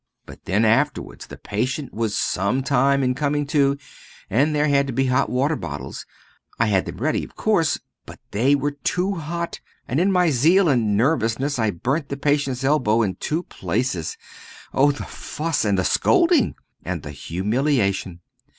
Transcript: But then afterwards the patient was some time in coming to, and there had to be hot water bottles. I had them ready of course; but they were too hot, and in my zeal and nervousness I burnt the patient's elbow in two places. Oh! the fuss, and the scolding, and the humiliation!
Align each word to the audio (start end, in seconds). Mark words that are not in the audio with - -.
But 0.25 0.45
then 0.45 0.65
afterwards 0.65 1.27
the 1.27 1.37
patient 1.37 1.93
was 1.93 2.17
some 2.17 2.63
time 2.63 3.03
in 3.03 3.13
coming 3.13 3.45
to, 3.53 3.77
and 4.31 4.55
there 4.55 4.67
had 4.67 4.87
to 4.87 4.93
be 4.93 5.05
hot 5.05 5.29
water 5.29 5.55
bottles. 5.55 6.07
I 6.57 6.65
had 6.65 6.87
them 6.87 6.97
ready 6.97 7.23
of 7.23 7.35
course; 7.35 7.77
but 8.07 8.19
they 8.31 8.55
were 8.55 8.71
too 8.71 9.13
hot, 9.13 9.59
and 9.87 9.99
in 9.99 10.11
my 10.11 10.31
zeal 10.31 10.67
and 10.67 10.97
nervousness 10.97 11.59
I 11.59 11.69
burnt 11.69 12.09
the 12.09 12.17
patient's 12.17 12.63
elbow 12.63 13.03
in 13.03 13.13
two 13.17 13.43
places. 13.43 14.17
Oh! 14.73 14.91
the 14.91 15.05
fuss, 15.05 15.63
and 15.63 15.77
the 15.77 15.85
scolding, 15.85 16.55
and 16.83 17.03
the 17.03 17.11
humiliation! 17.11 18.21